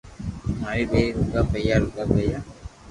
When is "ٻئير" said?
0.91-1.11